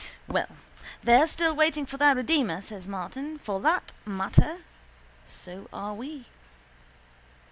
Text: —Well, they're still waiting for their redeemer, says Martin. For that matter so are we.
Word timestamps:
—Well, 0.27 0.47
they're 1.03 1.27
still 1.27 1.53
waiting 1.55 1.85
for 1.85 1.97
their 1.97 2.15
redeemer, 2.15 2.61
says 2.61 2.87
Martin. 2.87 3.37
For 3.37 3.59
that 3.61 3.91
matter 4.03 4.63
so 5.27 5.69
are 5.71 5.93
we. 5.93 6.25